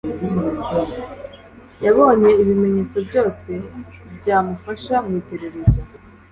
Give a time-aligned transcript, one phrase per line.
[1.85, 3.49] yabonye ibimenyetso byose
[4.17, 5.79] bya mufasha mu iperereza